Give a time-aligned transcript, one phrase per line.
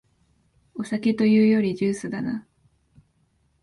[0.73, 2.47] お酒というよりジュースだな